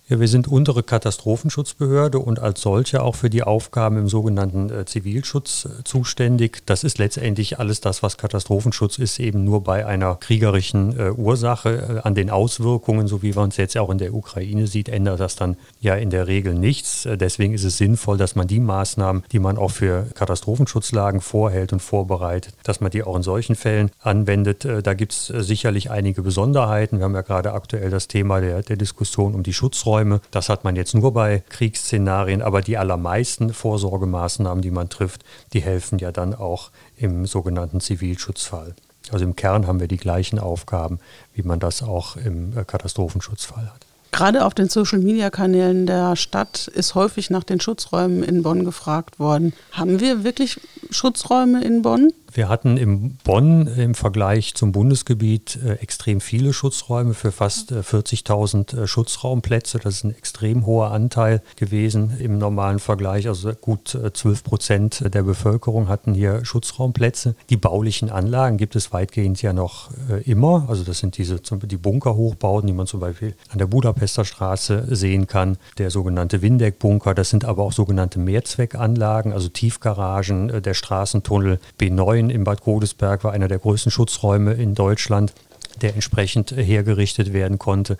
Ja, 0.08 0.18
wir 0.18 0.26
sind 0.26 0.48
untere 0.48 0.82
Katastrophenschutzbehörde 0.82 2.18
und 2.18 2.40
als 2.40 2.60
solche 2.60 3.04
auch 3.04 3.14
für 3.14 3.30
die 3.30 3.44
Aufgaben 3.44 3.96
im 3.98 4.08
sogenannten 4.08 4.68
äh, 4.68 4.84
Zivilschutz 4.84 5.64
äh, 5.66 5.84
zuständig. 5.84 6.66
Das 6.66 6.82
ist 6.82 6.98
letztendlich 6.98 7.60
alles 7.60 7.80
das, 7.80 8.02
was 8.02 8.18
Katastrophenschutz 8.18 8.98
ist, 8.98 9.20
eben 9.20 9.44
nur 9.44 9.62
bei 9.62 9.86
einer 9.86 10.16
kriegerischen 10.16 10.98
äh, 10.98 11.10
Ursache. 11.12 12.00
Äh, 12.00 12.00
an 12.00 12.16
den 12.16 12.30
Auswirkungen, 12.30 13.06
so 13.06 13.22
wie 13.22 13.32
man 13.32 13.50
es 13.50 13.56
jetzt 13.58 13.78
auch 13.78 13.90
in 13.90 13.98
der 13.98 14.12
Ukraine 14.12 14.66
sieht, 14.66 14.88
ändert 14.88 15.20
das 15.20 15.36
dann 15.36 15.56
ja 15.80 15.94
in 15.94 16.10
der 16.10 16.26
Regel 16.26 16.54
nichts. 16.54 17.06
Äh, 17.06 17.16
deswegen 17.16 17.54
ist 17.54 17.64
es 17.64 17.78
sinnvoll, 17.78 18.18
dass 18.18 18.34
man 18.34 18.48
die 18.48 18.58
Maßnahmen, 18.60 19.22
die 19.30 19.38
man 19.38 19.56
auch 19.56 19.70
für 19.70 20.06
Katastrophenschutzlagen 20.16 21.20
vorhält 21.20 21.72
und 21.72 21.80
vorbereitet, 21.80 22.54
dass 22.64 22.80
man 22.80 22.90
die 22.90 23.04
auch 23.04 23.14
in 23.14 23.22
solchen 23.22 23.54
Fällen 23.54 23.92
anwendet. 24.00 24.64
Äh, 24.64 24.82
da 24.82 24.94
gibt 24.94 25.12
es 25.12 25.26
sicherlich 25.26 25.92
einige 25.92 26.22
Besonderheiten. 26.22 26.98
Wir 26.98 27.04
haben 27.04 27.14
ja 27.14 27.22
gerade 27.22 27.52
aktuell 27.52 27.90
das 27.90 28.08
Thema 28.08 28.40
der, 28.40 28.62
der 28.62 28.76
Diskussion 28.76 29.36
um 29.36 29.44
die 29.44 29.52
Schutzräume. 29.52 29.91
Schutzräume. 29.92 30.20
Das 30.30 30.48
hat 30.48 30.64
man 30.64 30.76
jetzt 30.76 30.94
nur 30.94 31.12
bei 31.12 31.42
Kriegsszenarien, 31.50 32.42
aber 32.42 32.62
die 32.62 32.78
allermeisten 32.78 33.52
Vorsorgemaßnahmen, 33.52 34.62
die 34.62 34.70
man 34.70 34.88
trifft, 34.88 35.22
die 35.52 35.60
helfen 35.60 35.98
ja 35.98 36.12
dann 36.12 36.34
auch 36.34 36.70
im 36.96 37.26
sogenannten 37.26 37.80
Zivilschutzfall. 37.80 38.74
Also 39.10 39.24
im 39.24 39.36
Kern 39.36 39.66
haben 39.66 39.80
wir 39.80 39.88
die 39.88 39.98
gleichen 39.98 40.38
Aufgaben, 40.38 40.98
wie 41.34 41.42
man 41.42 41.60
das 41.60 41.82
auch 41.82 42.16
im 42.16 42.56
äh, 42.56 42.64
Katastrophenschutzfall 42.64 43.66
hat. 43.66 43.86
Gerade 44.12 44.44
auf 44.44 44.54
den 44.54 44.68
Social-Media-Kanälen 44.68 45.86
der 45.86 46.16
Stadt 46.16 46.68
ist 46.68 46.94
häufig 46.94 47.30
nach 47.30 47.44
den 47.44 47.60
Schutzräumen 47.60 48.22
in 48.22 48.42
Bonn 48.42 48.64
gefragt 48.64 49.18
worden. 49.18 49.54
Haben 49.72 50.00
wir 50.00 50.22
wirklich 50.22 50.60
Schutzräume 50.90 51.64
in 51.64 51.82
Bonn? 51.82 52.12
Wir 52.34 52.48
hatten 52.48 52.78
in 52.78 53.18
Bonn 53.24 53.66
im 53.66 53.94
Vergleich 53.94 54.54
zum 54.54 54.72
Bundesgebiet 54.72 55.58
äh, 55.62 55.74
extrem 55.74 56.20
viele 56.20 56.54
Schutzräume 56.54 57.12
für 57.12 57.30
fast 57.30 57.72
äh, 57.72 57.80
40.000 57.80 58.82
äh, 58.82 58.86
Schutzraumplätze. 58.86 59.78
Das 59.78 59.96
ist 59.96 60.04
ein 60.04 60.14
extrem 60.14 60.64
hoher 60.64 60.92
Anteil 60.92 61.42
gewesen 61.56 62.16
im 62.18 62.38
normalen 62.38 62.78
Vergleich. 62.78 63.28
Also 63.28 63.52
gut 63.52 63.98
12 64.12 64.24
äh, 64.24 64.42
Prozent 64.42 65.14
der 65.14 65.22
Bevölkerung 65.22 65.88
hatten 65.88 66.14
hier 66.14 66.44
Schutzraumplätze. 66.44 67.34
Die 67.50 67.58
baulichen 67.58 68.10
Anlagen 68.10 68.56
gibt 68.56 68.76
es 68.76 68.92
weitgehend 68.92 69.42
ja 69.42 69.52
noch 69.52 69.90
äh, 70.08 70.22
immer. 70.22 70.66
Also 70.68 70.84
das 70.84 70.98
sind 70.98 71.18
diese 71.18 71.38
die 71.38 71.76
Bunkerhochbauten, 71.76 72.66
die 72.66 72.72
man 72.72 72.86
zum 72.86 73.00
Beispiel 73.00 73.34
an 73.50 73.58
der 73.58 73.66
Budapester 73.66 74.24
Straße 74.24 74.86
sehen 74.90 75.26
kann. 75.26 75.58
Der 75.76 75.90
sogenannte 75.90 76.40
Windeck-Bunker. 76.40 77.14
Das 77.14 77.28
sind 77.28 77.44
aber 77.44 77.62
auch 77.62 77.72
sogenannte 77.72 78.18
Mehrzweckanlagen, 78.18 79.34
also 79.34 79.48
Tiefgaragen. 79.48 80.48
Äh, 80.48 80.62
der 80.62 80.74
Straßentunnel 80.74 81.58
B9 81.78 82.21
in 82.30 82.44
Bad 82.44 82.62
Godesberg 82.62 83.24
war 83.24 83.32
einer 83.32 83.48
der 83.48 83.58
größten 83.58 83.90
Schutzräume 83.90 84.54
in 84.54 84.74
Deutschland 84.74 85.32
der 85.80 85.94
entsprechend 85.94 86.52
äh, 86.52 86.62
hergerichtet 86.62 87.32
werden 87.32 87.58
konnte. 87.58 87.96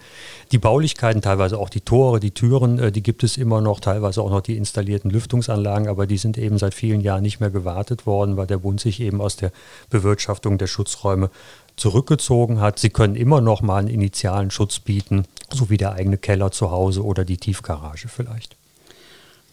Die 0.50 0.58
Baulichkeiten, 0.58 1.22
teilweise 1.22 1.58
auch 1.58 1.70
die 1.70 1.80
Tore, 1.80 2.20
die 2.20 2.32
Türen, 2.32 2.78
äh, 2.78 2.92
die 2.92 3.02
gibt 3.02 3.22
es 3.22 3.36
immer 3.36 3.60
noch, 3.60 3.80
teilweise 3.80 4.22
auch 4.22 4.30
noch 4.30 4.40
die 4.40 4.56
installierten 4.56 5.10
Lüftungsanlagen, 5.10 5.88
aber 5.88 6.06
die 6.06 6.18
sind 6.18 6.38
eben 6.38 6.58
seit 6.58 6.74
vielen 6.74 7.00
Jahren 7.00 7.22
nicht 7.22 7.40
mehr 7.40 7.50
gewartet 7.50 8.06
worden, 8.06 8.36
weil 8.36 8.46
der 8.46 8.58
Bund 8.58 8.80
sich 8.80 9.00
eben 9.00 9.20
aus 9.20 9.36
der 9.36 9.52
Bewirtschaftung 9.90 10.58
der 10.58 10.66
Schutzräume 10.66 11.30
zurückgezogen 11.76 12.60
hat. 12.60 12.78
Sie 12.78 12.90
können 12.90 13.16
immer 13.16 13.40
noch 13.40 13.62
mal 13.62 13.78
einen 13.78 13.88
initialen 13.88 14.50
Schutz 14.50 14.78
bieten, 14.78 15.24
so 15.50 15.70
wie 15.70 15.78
der 15.78 15.92
eigene 15.92 16.18
Keller 16.18 16.50
zu 16.50 16.70
Hause 16.70 17.04
oder 17.04 17.24
die 17.24 17.38
Tiefgarage 17.38 18.08
vielleicht. 18.08 18.56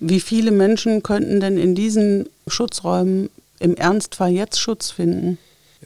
Wie 0.02 0.20
viele 0.20 0.52
Menschen 0.52 1.04
könnten 1.04 1.40
denn 1.40 1.58
in 1.58 1.76
diesen 1.76 2.28
Schutzräumen 2.48 3.30
im 3.60 3.76
Ernstfall 3.76 4.32
jetzt 4.32 4.60
Schutz 4.60 4.92
finden? 4.92 5.38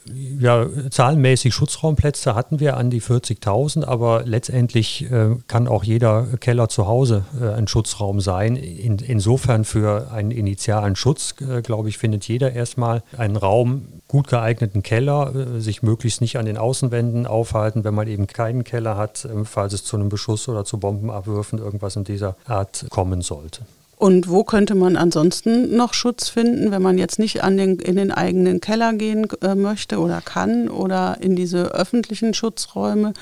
ja, 0.06 0.66
zahlenmäßig 0.90 1.54
Schutzraumplätze 1.54 2.34
hatten 2.34 2.60
wir 2.60 2.76
an 2.76 2.90
die 2.90 3.00
40.000, 3.00 3.84
aber 3.84 4.24
letztendlich 4.24 5.10
äh, 5.10 5.36
kann 5.46 5.68
auch 5.68 5.84
jeder 5.84 6.26
Keller 6.40 6.68
zu 6.68 6.86
Hause 6.86 7.24
äh, 7.40 7.50
ein 7.50 7.68
Schutzraum 7.68 8.20
sein. 8.20 8.56
In, 8.56 8.98
insofern 8.98 9.64
für 9.64 10.10
einen 10.10 10.30
initialen 10.30 10.96
Schutz, 10.96 11.36
äh, 11.40 11.62
glaube 11.62 11.88
ich, 11.88 11.98
findet 11.98 12.26
jeder 12.26 12.52
erstmal 12.52 13.02
einen 13.16 13.36
Raum, 13.36 13.86
gut 14.08 14.26
geeigneten 14.26 14.82
Keller, 14.82 15.32
äh, 15.34 15.60
sich 15.60 15.82
möglichst 15.82 16.20
nicht 16.20 16.38
an 16.38 16.46
den 16.46 16.58
Außenwänden 16.58 17.26
aufhalten, 17.26 17.84
wenn 17.84 17.94
man 17.94 18.08
eben 18.08 18.26
keinen 18.26 18.64
Keller 18.64 18.96
hat, 18.96 19.24
äh, 19.24 19.44
falls 19.44 19.72
es 19.72 19.84
zu 19.84 19.96
einem 19.96 20.08
Beschuss 20.08 20.48
oder 20.48 20.64
zu 20.64 20.78
Bombenabwürfen 20.78 21.60
irgendwas 21.60 21.96
in 21.96 22.04
dieser 22.04 22.36
Art 22.46 22.86
kommen 22.90 23.22
sollte. 23.22 23.62
Und 24.04 24.28
wo 24.28 24.44
könnte 24.44 24.74
man 24.74 24.98
ansonsten 24.98 25.74
noch 25.74 25.94
Schutz 25.94 26.28
finden, 26.28 26.70
wenn 26.70 26.82
man 26.82 26.98
jetzt 26.98 27.18
nicht 27.18 27.42
an 27.42 27.56
den, 27.56 27.78
in 27.78 27.96
den 27.96 28.10
eigenen 28.10 28.60
Keller 28.60 28.92
gehen 28.92 29.26
äh, 29.40 29.54
möchte 29.54 29.98
oder 29.98 30.20
kann 30.20 30.68
oder 30.68 31.16
in 31.22 31.36
diese 31.36 31.72
öffentlichen 31.72 32.34
Schutzräume? 32.34 33.14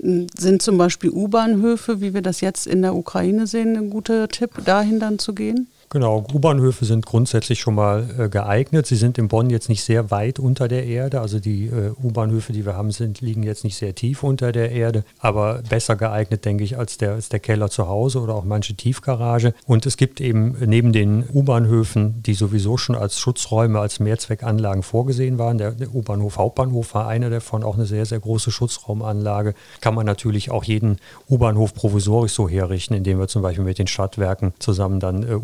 Hm, 0.00 0.28
sind 0.34 0.62
zum 0.62 0.78
Beispiel 0.78 1.10
U-Bahnhöfe, 1.10 2.00
wie 2.00 2.14
wir 2.14 2.22
das 2.22 2.40
jetzt 2.40 2.66
in 2.66 2.80
der 2.80 2.94
Ukraine 2.94 3.46
sehen, 3.46 3.76
ein 3.76 3.90
guter 3.90 4.26
Tipp, 4.28 4.52
dahin 4.64 5.00
dann 5.00 5.18
zu 5.18 5.34
gehen? 5.34 5.68
Genau, 5.92 6.24
U-Bahnhöfe 6.32 6.86
sind 6.86 7.04
grundsätzlich 7.04 7.60
schon 7.60 7.74
mal 7.74 8.08
äh, 8.18 8.28
geeignet. 8.30 8.86
Sie 8.86 8.96
sind 8.96 9.18
in 9.18 9.28
Bonn 9.28 9.50
jetzt 9.50 9.68
nicht 9.68 9.84
sehr 9.84 10.10
weit 10.10 10.38
unter 10.38 10.66
der 10.66 10.86
Erde. 10.86 11.20
Also 11.20 11.38
die 11.38 11.66
äh, 11.66 11.92
U-Bahnhöfe, 12.02 12.54
die 12.54 12.64
wir 12.64 12.78
haben, 12.78 12.92
sind, 12.92 13.20
liegen 13.20 13.42
jetzt 13.42 13.62
nicht 13.62 13.76
sehr 13.76 13.94
tief 13.94 14.22
unter 14.22 14.52
der 14.52 14.72
Erde, 14.72 15.04
aber 15.18 15.60
besser 15.68 15.96
geeignet, 15.96 16.46
denke 16.46 16.64
ich, 16.64 16.78
als 16.78 16.96
der, 16.96 17.12
als 17.12 17.28
der 17.28 17.40
Keller 17.40 17.68
zu 17.68 17.88
Hause 17.88 18.22
oder 18.22 18.34
auch 18.34 18.44
manche 18.44 18.72
Tiefgarage. 18.72 19.52
Und 19.66 19.84
es 19.84 19.98
gibt 19.98 20.22
eben 20.22 20.56
neben 20.64 20.94
den 20.94 21.28
U-Bahnhöfen, 21.30 22.22
die 22.22 22.32
sowieso 22.32 22.78
schon 22.78 22.96
als 22.96 23.18
Schutzräume, 23.18 23.78
als 23.78 24.00
Mehrzweckanlagen 24.00 24.82
vorgesehen 24.82 25.36
waren, 25.36 25.58
der, 25.58 25.72
der 25.72 25.94
U-Bahnhof 25.94 26.38
Hauptbahnhof 26.38 26.94
war 26.94 27.06
einer 27.06 27.28
davon, 27.28 27.62
auch 27.64 27.74
eine 27.74 27.84
sehr, 27.84 28.06
sehr 28.06 28.20
große 28.20 28.50
Schutzraumanlage, 28.50 29.52
kann 29.82 29.94
man 29.94 30.06
natürlich 30.06 30.50
auch 30.50 30.64
jeden 30.64 30.96
U-Bahnhof 31.28 31.74
provisorisch 31.74 32.32
so 32.32 32.48
herrichten, 32.48 32.94
indem 32.94 33.18
wir 33.18 33.28
zum 33.28 33.42
Beispiel 33.42 33.66
mit 33.66 33.78
den 33.78 33.88
Stadtwerken 33.88 34.54
zusammen 34.58 34.98
dann 34.98 35.22
äh, 35.22 35.34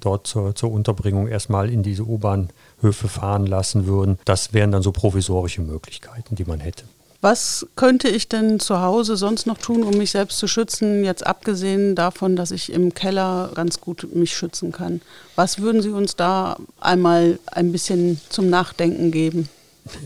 Dort 0.00 0.26
zur, 0.26 0.54
zur 0.54 0.70
Unterbringung 0.70 1.28
erstmal 1.28 1.70
in 1.70 1.82
diese 1.82 2.04
U-Bahnhöfe 2.04 3.08
fahren 3.08 3.46
lassen 3.46 3.86
würden. 3.86 4.18
Das 4.24 4.52
wären 4.52 4.72
dann 4.72 4.82
so 4.82 4.92
provisorische 4.92 5.62
Möglichkeiten, 5.62 6.34
die 6.36 6.44
man 6.44 6.60
hätte. 6.60 6.84
Was 7.20 7.66
könnte 7.74 8.08
ich 8.08 8.28
denn 8.28 8.60
zu 8.60 8.80
Hause 8.80 9.16
sonst 9.16 9.46
noch 9.46 9.58
tun, 9.58 9.82
um 9.82 9.98
mich 9.98 10.12
selbst 10.12 10.38
zu 10.38 10.46
schützen, 10.46 11.02
jetzt 11.02 11.26
abgesehen 11.26 11.96
davon, 11.96 12.36
dass 12.36 12.52
ich 12.52 12.72
im 12.72 12.94
Keller 12.94 13.50
ganz 13.54 13.80
gut 13.80 14.14
mich 14.14 14.36
schützen 14.36 14.70
kann? 14.70 15.00
Was 15.34 15.60
würden 15.60 15.82
Sie 15.82 15.90
uns 15.90 16.14
da 16.14 16.56
einmal 16.78 17.40
ein 17.46 17.72
bisschen 17.72 18.20
zum 18.28 18.50
Nachdenken 18.50 19.10
geben? 19.10 19.48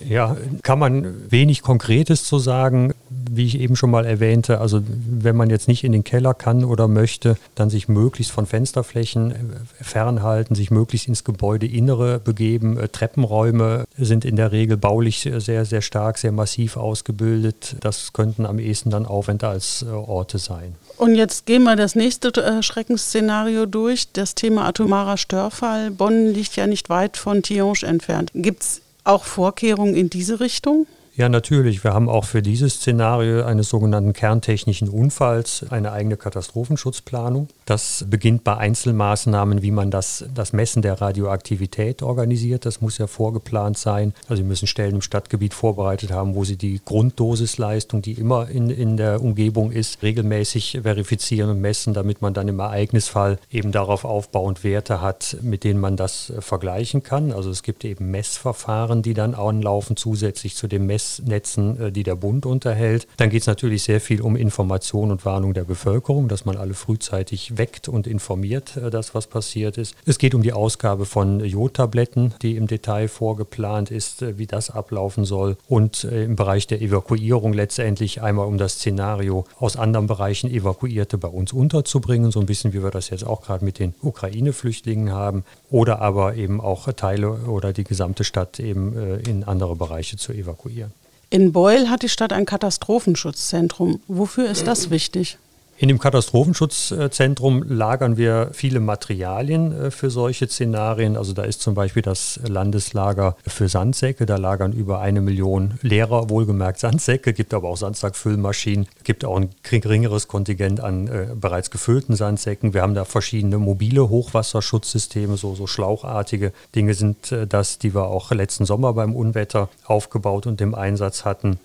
Ja, 0.09 0.37
kann 0.63 0.79
man 0.79 1.31
wenig 1.31 1.63
Konkretes 1.63 2.25
zu 2.25 2.39
sagen 2.39 2.93
wie 3.35 3.47
ich 3.47 3.59
eben 3.59 3.77
schon 3.77 3.91
mal 3.91 4.05
erwähnte, 4.05 4.61
also 4.61 4.83
wenn 4.87 5.37
man 5.37 5.49
jetzt 5.49 5.67
nicht 5.67 5.85
in 5.85 5.93
den 5.93 6.05
Keller 6.05 6.35
kann 6.35 6.65
oder 6.65 6.87
möchte, 6.87 7.37
dann 7.55 7.71
sich 7.71 7.89
möglichst 7.89 8.31
von 8.31 8.47
Fensterflächen 8.47 9.31
äh, 9.31 9.35
fernhalten, 9.81 10.55
sich 10.55 10.71
möglichst 10.71 11.09
ins 11.09 11.25
Gebäudeinnere 11.25 12.19
begeben. 12.19 12.79
Äh, 12.79 12.89
Treppenräume 12.89 13.85
sind 13.97 14.27
in 14.27 14.37
der 14.37 14.53
Regel 14.53 14.77
baulich 14.77 15.29
sehr, 15.39 15.65
sehr 15.65 15.81
stark, 15.81 16.19
sehr 16.19 16.33
massiv 16.33 16.77
ausgebildet. 16.77 17.77
Das 17.81 18.13
könnten 18.13 18.45
am 18.45 18.59
ehesten 18.59 18.91
dann 18.91 19.07
als 19.07 19.83
äh, 19.83 20.39
sein. 20.39 20.75
Und 20.99 21.15
jetzt 21.15 21.47
gehen 21.47 21.63
wir 21.63 21.77
das 21.77 21.95
nächste 21.95 22.63
Schreckensszenario 22.63 23.67
durch, 23.67 24.13
das 24.13 24.35
Thema 24.35 24.67
atomarer 24.67 25.17
Störfall. 25.17 25.91
Bonn 25.91 26.33
liegt 26.33 26.57
ja 26.57 26.67
nicht 26.67 26.91
weit 26.91 27.17
von 27.17 27.43
Tihange 27.43 27.83
entfernt. 27.83 28.31
Gibt 28.35 28.63
es 28.63 28.82
auch 29.05 29.25
Vorkehrungen 29.25 29.95
in 29.95 30.11
diese 30.11 30.41
Richtung? 30.41 30.87
Ja, 31.15 31.29
natürlich. 31.29 31.85
Wir 31.85 31.93
haben 31.93 32.09
auch 32.09 32.25
für 32.25 32.41
dieses 32.41 32.77
Szenario 32.77 33.45
eines 33.45 33.69
sogenannten 33.69 34.15
kerntechnischen 34.15 34.89
Unfalls 34.89 35.67
eine 35.69 35.93
eigene 35.93 36.17
Katastrophenschutzplanung. 36.17 37.49
Das 37.73 38.05
beginnt 38.07 38.45
bei 38.45 38.55
Einzelmaßnahmen, 38.59 39.63
wie 39.63 39.71
man 39.71 39.91
das, 39.91 40.27
das 40.35 40.53
Messen 40.53 40.83
der 40.83 41.01
Radioaktivität 41.01 42.03
organisiert. 42.03 42.67
Das 42.67 42.83
muss 42.83 42.99
ja 42.99 43.07
vorgeplant 43.07 43.79
sein. 43.79 44.13
Also 44.29 44.43
Sie 44.43 44.47
müssen 44.47 44.67
Stellen 44.67 44.97
im 44.97 45.01
Stadtgebiet 45.01 45.55
vorbereitet 45.55 46.11
haben, 46.11 46.35
wo 46.35 46.45
Sie 46.45 46.57
die 46.57 46.83
Grunddosisleistung, 46.85 48.03
die 48.03 48.13
immer 48.13 48.51
in, 48.51 48.69
in 48.69 48.99
der 48.99 49.23
Umgebung 49.23 49.73
ist, 49.73 50.03
regelmäßig 50.03 50.81
verifizieren 50.83 51.49
und 51.49 51.63
messen, 51.63 51.95
damit 51.95 52.21
man 52.21 52.35
dann 52.35 52.47
im 52.47 52.59
Ereignisfall 52.59 53.39
eben 53.51 53.73
darauf 53.73 54.05
aufbauend 54.05 54.65
Werte 54.65 55.01
hat, 55.01 55.39
mit 55.41 55.65
denen 55.65 55.81
man 55.81 55.97
das 55.97 56.29
äh, 56.29 56.43
vergleichen 56.43 57.03
kann. 57.03 57.33
Also 57.33 57.49
es 57.49 57.63
gibt 57.63 57.87
eben 57.87 58.11
Messverfahren, 58.11 59.01
die 59.01 59.15
dann 59.15 59.35
anlaufen 59.35 59.97
zusätzlich 59.97 60.57
zu 60.57 60.69
dem 60.69 60.85
Messen 60.85 61.25
Netzen, 61.25 61.81
äh, 61.81 61.91
die 61.91 62.03
der 62.03 62.17
Bund 62.17 62.45
unterhält. 62.45 63.07
Dann 63.17 63.31
geht 63.31 63.41
es 63.41 63.47
natürlich 63.47 63.83
sehr 63.83 64.03
viel 64.03 64.21
um 64.21 64.37
Information 64.37 65.11
und 65.11 65.25
Warnung 65.25 65.55
der 65.55 65.65
Bevölkerung, 65.65 66.29
dass 66.29 66.45
man 66.45 66.59
alle 66.59 66.75
frühzeitig 66.75 67.57
weckt 67.63 67.89
und 67.89 68.09
informiert, 68.09 68.77
äh, 68.77 68.91
das 68.91 69.15
was 69.15 69.29
passiert 69.29 69.79
ist. 69.79 69.95
Es 70.05 70.19
geht 70.19 70.35
um 70.35 70.43
die 70.43 70.53
Ausgabe 70.53 71.07
von 71.07 71.39
Jodtabletten, 71.39 72.35
die 72.43 72.57
im 72.57 72.67
Detail 72.67 73.07
vorgeplant 73.07 73.93
ist, 73.93 74.23
äh, 74.23 74.37
wie 74.37 74.49
das 74.49 74.69
ablaufen 74.71 75.25
soll. 75.25 75.57
Und 75.69 76.05
im 76.05 76.35
Bereich 76.35 76.67
der 76.67 76.83
Evakuierung 76.83 77.53
letztendlich 77.53 78.21
einmal 78.21 78.47
um 78.47 78.59
das 78.59 78.75
Szenario 78.75 79.45
aus 79.61 79.77
anderen 79.77 80.09
Bereichen 80.09 80.51
Evakuierte 80.51 81.19
bei 81.19 81.29
uns 81.29 81.53
unterzubringen, 81.53 82.33
so 82.33 82.41
ein 82.41 82.47
bisschen 82.47 82.73
wie 82.73 82.83
wir 82.83 82.91
das 82.91 83.11
jetzt 83.11 83.25
auch 83.25 83.43
gerade 83.43 83.65
mit 83.65 83.79
den 83.79 83.95
Ukraine-Flüchtlingen 84.03 85.13
haben. 85.13 85.45
Oder 85.71 86.01
aber 86.01 86.35
eben 86.35 86.61
auch 86.61 86.93
Teile 86.93 87.31
oder 87.47 87.73
die 87.73 87.85
gesamte 87.85 88.25
Stadt 88.25 88.59
eben 88.59 89.21
in 89.27 89.45
andere 89.45 89.77
Bereiche 89.77 90.17
zu 90.17 90.33
evakuieren. 90.33 90.93
In 91.31 91.53
Beul 91.53 91.89
hat 91.89 92.03
die 92.03 92.09
Stadt 92.09 92.33
ein 92.33 92.45
Katastrophenschutzzentrum. 92.45 94.01
Wofür 94.09 94.51
ist 94.51 94.67
das 94.67 94.91
wichtig? 94.91 95.39
In 95.83 95.89
dem 95.89 95.99
Katastrophenschutzzentrum 95.99 97.65
lagern 97.65 98.17
wir 98.17 98.51
viele 98.53 98.79
Materialien 98.79 99.73
äh, 99.73 99.91
für 99.91 100.11
solche 100.11 100.47
Szenarien. 100.47 101.17
Also 101.17 101.33
da 101.33 101.43
ist 101.43 101.61
zum 101.61 101.75
Beispiel 101.75 102.03
das 102.03 102.39
Landeslager 102.47 103.37
für 103.45 103.69
Sandsäcke. 103.69 104.25
Da 104.25 104.37
lagern 104.37 104.73
über 104.73 105.01
eine 105.01 105.21
Million 105.21 105.81
Lehrer, 105.83 106.31
wohlgemerkt 106.31 106.79
Sandsäcke, 106.79 107.33
gibt 107.33 107.53
aber 107.53 107.69
auch 107.69 107.77
Sandsackfüllmaschinen, 107.77 108.87
gibt 109.03 109.25
auch 109.25 109.37
ein 109.37 109.51
geringeres 109.65 110.29
Kontingent 110.29 110.79
an 110.79 111.09
äh, 111.09 111.27
bereits 111.35 111.73
gefüllten 111.73 112.15
Sandsäcken. 112.15 112.75
Wir 112.75 112.83
haben 112.83 112.95
da 112.95 113.05
verschiedene 113.05 113.59
mobile 113.59 114.09
Hochwasserschutzsysteme, 114.09 115.37
so, 115.37 115.57
so 115.57 115.67
schlauchartige 115.67 116.53
Dinge 116.77 116.95
sind 116.95 117.33
äh, 117.33 117.49
das, 117.49 117.81
die 117.81 117.93
wir 117.93 118.07
auch 118.07 118.31
letzten 118.31 118.67
Sommer 118.67 118.93
beim 118.93 119.17
Unwetter 119.17 119.69
aufgebaut 119.85 120.47
und 120.47 120.61
im 120.61 120.77
Einsatz 120.77 121.25
hatten. 121.25 121.59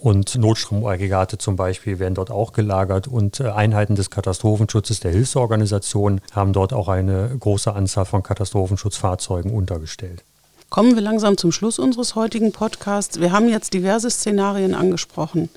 Und 0.00 0.36
Notstromaggregate 0.36 1.38
zum 1.38 1.56
Beispiel 1.56 1.98
werden 1.98 2.14
dort 2.14 2.30
auch 2.30 2.52
gelagert 2.52 3.08
und 3.08 3.40
äh, 3.40 3.50
Einheiten 3.50 3.94
des 3.94 4.10
Katastrophenschutzes 4.10 5.00
der 5.00 5.10
Hilfsorganisationen 5.10 6.20
haben 6.32 6.52
dort 6.52 6.72
auch 6.72 6.88
eine 6.88 7.36
große 7.38 7.72
Anzahl 7.72 8.04
von 8.04 8.22
Katastrophenschutzfahrzeugen 8.22 9.52
untergestellt. 9.52 10.24
Kommen 10.70 10.94
wir 10.94 11.02
langsam 11.02 11.36
zum 11.38 11.50
Schluss 11.50 11.78
unseres 11.78 12.14
heutigen 12.14 12.52
Podcasts. 12.52 13.20
Wir 13.20 13.32
haben 13.32 13.48
jetzt 13.48 13.72
diverse 13.72 14.10
Szenarien 14.10 14.74
angesprochen. 14.74 15.48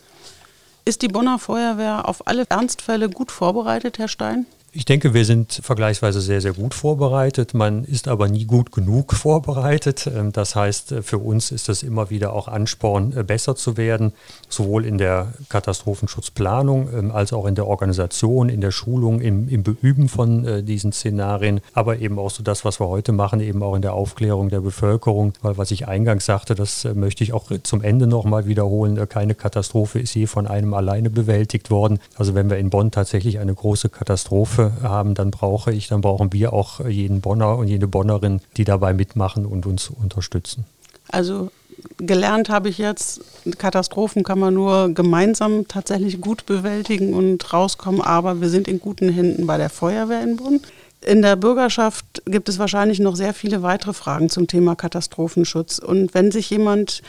Ist 0.86 1.02
die 1.02 1.10
Bonner 1.10 1.38
Feuerwehr 1.38 2.08
auf 2.08 2.28
alle 2.28 2.46
Ernstfälle 2.50 3.10
gut 3.10 3.32
vorbereitet, 3.32 4.00
Herr 4.00 4.08
Stein? 4.08 4.48
Ich 4.74 4.86
denke, 4.86 5.14
wir 5.14 5.26
sind 5.26 5.52
vergleichsweise 5.52 6.22
sehr, 6.22 6.40
sehr 6.40 6.54
gut 6.54 6.74
vorbereitet. 6.74 7.54
Man 7.54 7.84
ist 7.84 8.08
aber 8.08 8.30
nie 8.30 8.46
gut 8.46 8.72
genug 8.72 9.12
vorbereitet. 9.14 10.08
Ähm, 10.08 10.32
das 10.32 10.56
heißt, 10.56 10.94
äh, 10.94 11.02
für 11.02 11.18
uns 11.18 11.52
ist 11.52 11.68
das 11.68 11.84
immer 11.84 12.10
wieder 12.10 12.32
auch 12.32 12.48
Ansporn, 12.48 13.12
äh, 13.12 13.24
besser 13.24 13.58
zu 13.58 13.76
werden, 13.76 14.14
sowohl 14.48 14.86
in 14.86 14.98
der 14.98 15.34
Katastrophenschutzplanung 15.50 16.88
ähm, 16.94 17.12
als 17.12 17.34
auch 17.34 17.48
in 17.48 17.56
der 17.56 17.68
Organisation, 17.68 18.48
in 18.48 18.62
der 18.62 18.72
Schulung, 18.72 19.20
im, 19.20 19.50
im 19.50 19.64
Beüben 19.64 20.08
von 20.08 20.46
äh, 20.46 20.64
diesen 20.64 20.94
Szenarien, 20.94 21.60
aber 21.74 22.00
eben 22.00 22.18
auch 22.18 22.32
so 22.32 22.42
das, 22.42 22.64
was 22.64 22.80
wir 22.80 22.88
heute 22.88 23.12
machen, 23.12 23.42
eben 23.42 23.64
auch 23.64 23.76
in 23.76 23.82
der 23.82 23.94
Aufklärung 23.94 24.48
der 24.48 24.62
Bevölkerung. 24.62 25.34
Weil 25.42 25.58
was 25.58 25.72
ich 25.72 25.90
eingangs 25.90 26.26
sagte, 26.26 26.56
das 26.56 26.88
möchte 26.96 27.26
ich 27.26 27.34
auch 27.34 27.52
zum 27.64 27.84
Ende 27.84 28.08
nochmal 28.08 28.46
wiederholen. 28.46 28.98
Keine 29.10 29.36
Katastrophe 29.36 30.00
ist 30.00 30.14
je 30.14 30.28
von 30.28 30.48
einem 30.48 30.74
alleine 30.74 31.10
bewältigt 31.10 31.72
worden. 31.72 32.00
Also 32.16 32.36
wenn 32.36 32.50
wir 32.50 32.58
in 32.58 32.70
Bonn 32.70 32.92
tatsächlich 32.92 33.40
eine 33.40 33.54
große 33.54 33.90
Katastrophe 33.90 34.61
Katastrophe 34.62 34.88
haben, 34.88 35.16
dann 35.16 35.32
brauche 35.32 35.72
ich, 35.74 35.88
dann 35.88 36.02
brauchen 36.02 36.34
wir 36.34 36.54
auch 36.54 36.86
jeden 36.88 37.22
Bonner 37.22 37.58
und 37.58 37.68
jede 37.68 37.88
Bonnerin, 37.88 38.42
die 38.58 38.64
dabei 38.64 38.94
mitmachen 38.94 39.46
und 39.46 39.66
uns 39.66 39.90
unterstützen. 39.90 40.66
Also 41.10 41.52
gelernt 41.98 42.50
habe 42.50 42.70
ich 42.70 42.78
jetzt, 42.78 43.22
Katastrophen 43.58 44.24
kann 44.24 44.40
man 44.40 44.54
nur 44.54 44.94
gemeinsam 44.94 45.68
tatsächlich 45.68 46.22
gut 46.22 46.46
bewältigen 46.46 47.14
und 47.14 47.54
rauskommen, 47.54 48.02
aber 48.02 48.42
wir 48.42 48.50
sind 48.50 48.68
in 48.68 48.80
guten 48.80 49.10
Händen 49.10 49.48
bei 49.48 49.58
der 49.58 49.70
Feuerwehr 49.70 50.24
in 50.24 50.38
Bonn. 50.38 50.60
In 51.04 51.24
der 51.24 51.36
Bürgerschaft 51.36 52.22
gibt 52.26 52.48
es 52.48 52.60
wahrscheinlich 52.60 53.00
noch 53.00 53.16
sehr 53.16 53.34
viele 53.34 53.64
weitere 53.64 53.94
Fragen 53.94 54.30
zum 54.30 54.46
Thema 54.46 54.76
Katastrophenschutz. 54.76 55.80
Und 55.80 56.14
wenn 56.14 56.32
sich 56.32 56.52
jemand 56.52 57.02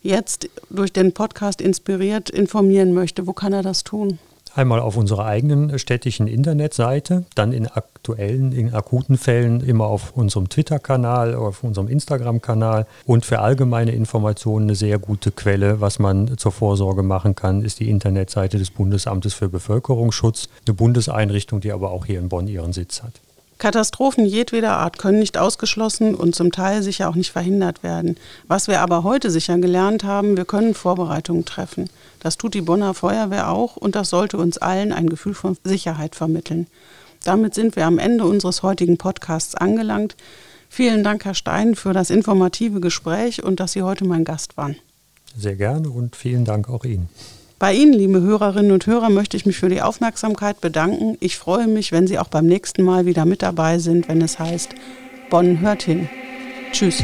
jetzt 0.00 0.48
durch 0.70 0.92
den 0.92 1.12
Podcast 1.12 1.60
inspiriert 1.60 2.30
informieren 2.30 2.94
möchte, 2.94 3.26
wo 3.26 3.32
kann 3.32 3.52
er 3.52 3.62
das 3.62 3.82
tun? 3.82 4.20
Einmal 4.54 4.80
auf 4.80 4.98
unserer 4.98 5.24
eigenen 5.24 5.78
städtischen 5.78 6.26
Internetseite, 6.26 7.24
dann 7.34 7.52
in 7.52 7.66
aktuellen, 7.66 8.52
in 8.52 8.74
akuten 8.74 9.16
Fällen 9.16 9.60
immer 9.60 9.86
auf 9.86 10.12
unserem 10.14 10.50
Twitter-Kanal, 10.50 11.34
auf 11.34 11.64
unserem 11.64 11.88
Instagram-Kanal 11.88 12.86
und 13.06 13.24
für 13.24 13.38
allgemeine 13.38 13.92
Informationen 13.92 14.66
eine 14.66 14.74
sehr 14.74 14.98
gute 14.98 15.30
Quelle, 15.30 15.80
was 15.80 15.98
man 15.98 16.36
zur 16.36 16.52
Vorsorge 16.52 17.02
machen 17.02 17.34
kann, 17.34 17.62
ist 17.62 17.80
die 17.80 17.88
Internetseite 17.88 18.58
des 18.58 18.70
Bundesamtes 18.70 19.32
für 19.32 19.48
Bevölkerungsschutz, 19.48 20.48
eine 20.66 20.74
Bundeseinrichtung, 20.74 21.62
die 21.62 21.72
aber 21.72 21.90
auch 21.90 22.04
hier 22.04 22.18
in 22.18 22.28
Bonn 22.28 22.46
ihren 22.46 22.74
Sitz 22.74 23.02
hat. 23.02 23.12
Katastrophen 23.62 24.26
jedweder 24.26 24.72
Art 24.72 24.98
können 24.98 25.20
nicht 25.20 25.38
ausgeschlossen 25.38 26.16
und 26.16 26.34
zum 26.34 26.50
Teil 26.50 26.82
sicher 26.82 27.08
auch 27.08 27.14
nicht 27.14 27.30
verhindert 27.30 27.84
werden. 27.84 28.16
Was 28.48 28.66
wir 28.66 28.80
aber 28.80 29.04
heute 29.04 29.30
sicher 29.30 29.56
gelernt 29.58 30.02
haben, 30.02 30.36
wir 30.36 30.44
können 30.44 30.74
Vorbereitungen 30.74 31.44
treffen. 31.44 31.88
Das 32.22 32.38
tut 32.38 32.54
die 32.54 32.60
Bonner 32.60 32.94
Feuerwehr 32.94 33.50
auch 33.50 33.76
und 33.76 33.96
das 33.96 34.08
sollte 34.08 34.36
uns 34.36 34.56
allen 34.56 34.92
ein 34.92 35.08
Gefühl 35.08 35.34
von 35.34 35.56
Sicherheit 35.64 36.14
vermitteln. 36.14 36.68
Damit 37.24 37.52
sind 37.54 37.74
wir 37.74 37.84
am 37.84 37.98
Ende 37.98 38.24
unseres 38.24 38.62
heutigen 38.62 38.96
Podcasts 38.96 39.56
angelangt. 39.56 40.14
Vielen 40.68 41.02
Dank, 41.02 41.24
Herr 41.24 41.34
Stein, 41.34 41.74
für 41.74 41.92
das 41.92 42.10
informative 42.10 42.80
Gespräch 42.80 43.42
und 43.42 43.58
dass 43.58 43.72
Sie 43.72 43.82
heute 43.82 44.04
mein 44.04 44.22
Gast 44.22 44.56
waren. 44.56 44.76
Sehr 45.36 45.56
gerne 45.56 45.90
und 45.90 46.14
vielen 46.14 46.44
Dank 46.44 46.68
auch 46.68 46.84
Ihnen. 46.84 47.08
Bei 47.58 47.74
Ihnen, 47.74 47.92
liebe 47.92 48.20
Hörerinnen 48.20 48.70
und 48.70 48.86
Hörer, 48.86 49.10
möchte 49.10 49.36
ich 49.36 49.44
mich 49.44 49.56
für 49.56 49.68
die 49.68 49.82
Aufmerksamkeit 49.82 50.60
bedanken. 50.60 51.16
Ich 51.18 51.36
freue 51.36 51.66
mich, 51.66 51.90
wenn 51.90 52.06
Sie 52.06 52.20
auch 52.20 52.28
beim 52.28 52.46
nächsten 52.46 52.84
Mal 52.84 53.04
wieder 53.04 53.24
mit 53.24 53.42
dabei 53.42 53.80
sind, 53.80 54.08
wenn 54.08 54.22
es 54.22 54.38
heißt, 54.38 54.70
Bonn 55.28 55.60
hört 55.60 55.82
hin. 55.82 56.08
Tschüss. 56.70 57.02